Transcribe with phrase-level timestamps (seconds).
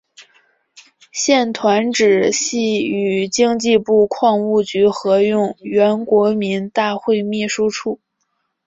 [1.11, 7.99] 现团址系与经济部矿务局合用原国民大会秘书处。